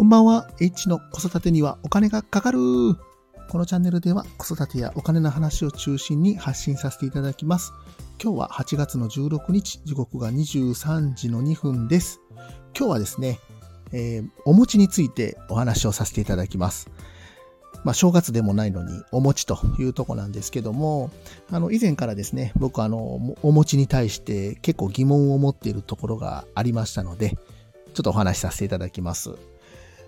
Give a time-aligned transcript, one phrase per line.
[0.00, 0.48] こんばんは。
[0.58, 2.58] H の子育てにはお金がかかる。
[2.58, 7.74] このチャンネルでは子育てやお金の話を中心に発信させていただきます。
[8.18, 12.22] 今日は8月の16日、時刻が23時の2分です。
[12.74, 13.40] 今日はですね、
[13.92, 16.90] えー、お餅についてお話をさせていただきます。
[17.84, 21.10] まあ、正月でもないのに、お餅というとこなんですけども、
[21.50, 27.36] あの、以前からですね、僕あの、お餅に対して結構疑問を持っているところがありましたので、
[27.92, 29.34] ちょっとお話しさせていただきます。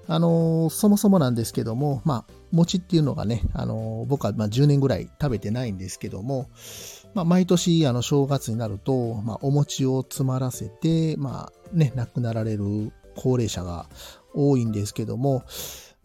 [0.08, 6.48] あのそもそもなんですけども、まあ、餅っていうのがね、あの僕はま10年ぐらい食べてないんですけども、
[7.14, 13.86] まあ、毎年、あの、正月になると、まあ、お餅を詰まらせて、まあ、ね、亡くなられる高齢者が
[14.34, 15.44] 多いんですけども、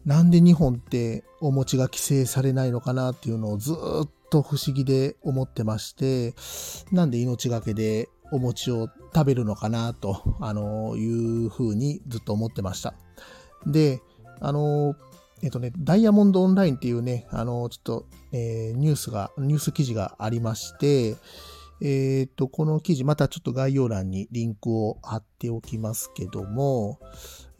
[0.04, 6.34] なんで日本ってお餅が規制されないのかなっていうのをずっと不思議で思ってまして、
[6.92, 12.94] なんで命がけでお餅を食べるのかなと、あの、いうふうにずっと思ってました。
[13.66, 14.00] で、
[14.40, 14.94] あの、
[15.42, 21.16] えっとね、ダイヤモンドオンラインっていうね、あの、ちょっと、えー、ニュースが、ニュース記事がありまして、
[21.80, 26.98] えっ、と、この記事、またちょっと概要欄にリンクを貼っておきますけども、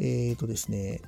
[0.01, 1.03] えっ、とですね、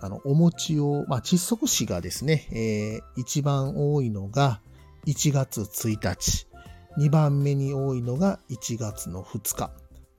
[0.00, 4.60] あの、お餅を、まあ、窒息死がですね、えー、一番多いのが
[5.06, 6.46] 1月1日、
[6.98, 9.70] 2番目に多いのが1月の2日、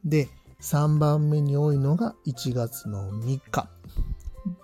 [0.03, 0.28] で、
[0.62, 3.70] 3番目に多いのが1月の3日。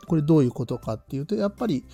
[0.07, 1.85] これどういうことかっていうと、やっぱり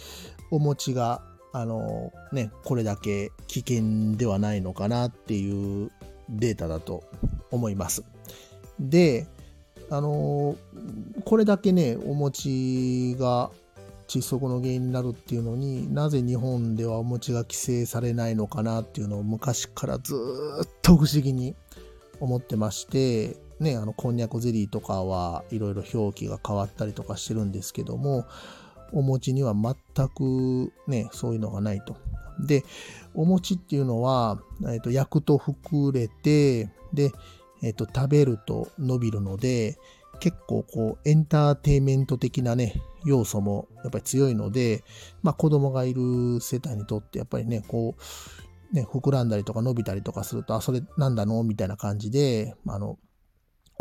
[0.52, 5.92] お餅が、あのね、これだけ危険ではないのかなっていう
[6.30, 7.04] データだと
[7.52, 8.04] 思います。
[8.80, 9.28] で、
[9.90, 10.56] あの
[11.26, 13.52] これだけね、お餅が
[14.08, 20.14] 窒息の原因になるっていうのになぜ日本ではお餅が規制されないのかなっていうのを昔からず
[20.64, 21.56] っと不思議に
[22.20, 28.26] 思ってましてね、あの、こんにゃくゼリーとかはいろいろ表記が変わったりとかしてるんですけども、
[28.92, 31.97] お餅には全くね、そういうのがないと。
[32.40, 32.63] で、
[33.13, 34.40] お餅っていうのは、
[34.72, 37.12] えっ、と、焼くと膨れて、で、
[37.62, 39.78] えっ、と、食べると伸びるので、
[40.19, 44.84] 結構こう、エンターテイメント的なね、要素もやっぱり強いので、
[45.22, 47.96] まあ子供がいる世帯にとってやっぱりね、こ
[48.72, 51.44] う、ね、膨らんだりとか伸びたりとかすると、あ、それなんだの？
[51.44, 52.97] みたいな感じで、あの、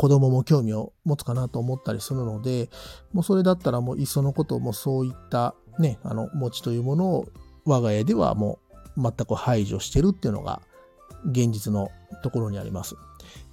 [0.03, 2.69] 子供も興味を持つかなと思ったりするので、
[3.13, 7.29] もうそれだったらもういっそのこともそういったね、あの、餅というものを
[7.63, 8.59] 我が家ではも
[8.97, 10.61] う全く排除してるっていうのが
[11.31, 11.89] 現実の
[12.21, 12.97] ところにあります。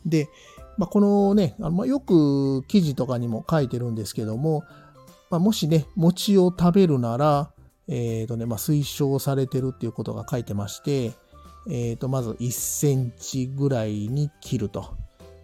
[0.04, 0.28] で、
[0.76, 4.64] まあ、このね、あのま、よく記事とかにも書いてるんですけども、
[5.30, 7.52] まあ、もしね、餅を食べるなら、
[7.86, 11.12] えっ、ー、とね、まあ、推奨されてるっていうことが書いてまして、
[11.68, 14.98] えっ、ー、と、まず1センチぐらいに切ると。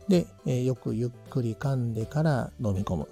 [0.09, 3.09] で、えー、よくゆっくり噛んでから飲み込む。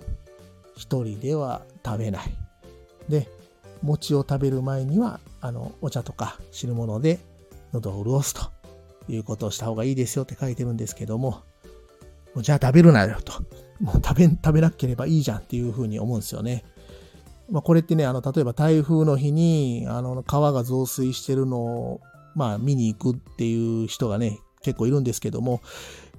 [0.76, 2.34] 一人では食べない。
[3.08, 3.28] で、
[3.82, 7.20] 餅を食べる前には、あの、お茶とか汁物で
[7.72, 8.50] 喉を潤すと
[9.08, 11.42] いうことをした方がいいですよって書いてるんですけども、
[12.38, 13.32] じゃあ食べるなよと。
[13.80, 16.64] もう食べ、食べなければいいじゃんっていうふうに思うんですよね。
[17.50, 22.00] まあ、これってね、あの、例えば台風の日に、あの、川が増水してるのを、
[22.34, 25.60] まあ、見に行くっていう人がね、結構いるんですけども、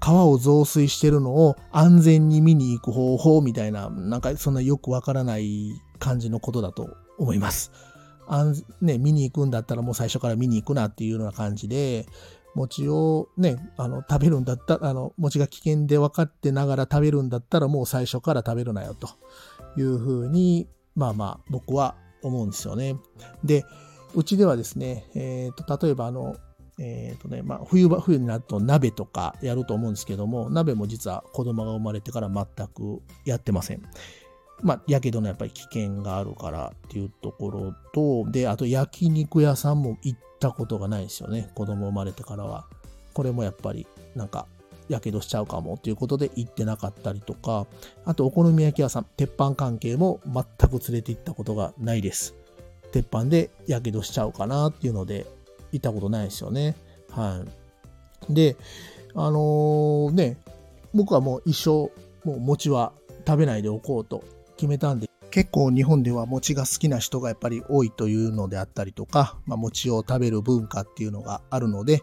[0.05, 7.71] 川を増水してるのを安全に見に行く方法みたいな、なんかそんなよくわからない感じのことだと思います。
[8.27, 12.05] あんね、見に行くんだったらもう最初から見に行くなっていうような感じで、
[12.53, 19.09] 餅をね、あの、食べるんだったら、あの、餅が危険で分かってながら食べるんだったらもう最初から食べるなよと
[19.75, 22.95] いうふうに、まあまあ僕は思うんですよね。
[23.43, 23.65] で、
[24.13, 26.35] うちではですね、えっ、ー、と、例えばあの、
[26.79, 33.81] えっ、ー、とね、まあ、冬場、冬になると鍋とかやると思うんですけども、鍋も実は子供が生まれてから全くやってません。
[34.61, 41.51] まあ、やけどのやっぱり危険があるからっていうところと、で、あと焼肉屋さんも行ったことがないですよね。
[41.55, 42.65] 子供生まれてからは。
[43.13, 44.47] これもやっぱり、なんか、
[44.87, 47.65] やけどしちゃうかもっていうことで行ってなかったりとか、
[48.05, 52.35] あとお好み焼き屋さん、鉄板関係も全く連れて行ったことがないです。
[52.91, 55.25] 鉄板でやけどしちゃうかなっていうので
[55.75, 56.75] 行ったことないですよね。
[57.11, 57.43] は
[58.29, 58.33] い。
[58.33, 58.55] で、
[59.13, 60.37] あのー、ね、
[60.93, 61.91] 僕はもう一生、
[62.27, 62.93] もう餅は
[63.27, 64.23] 食べないでおこうと
[64.57, 72.01] 決めたんで、結構日本では餅が好きな人がやっぱり多いというのであったりとか、まあ、餅を食べる文化っていうのがあるので、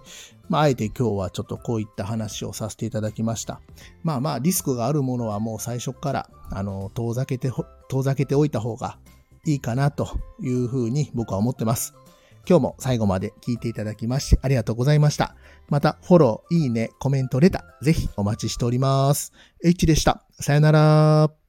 [0.51, 3.63] まあ、あえて今日はちょっとこういった話をさせていただきました。
[4.03, 7.51] まあまあ、リスクがあるものはもう最初から、あの、遠ざけて、
[7.89, 8.99] 遠ざけておいた方が
[9.47, 10.09] いいかなと
[10.43, 11.95] いうふうに僕は思ってます。
[12.49, 15.37] 今日も最後まで聞いていただきましてありがとうございました。
[15.69, 19.33] また、フォロー、いいね、コメント、レター、ぜひお待ちしております。
[19.65, 20.25] H でした。
[20.41, 21.42] さよなら。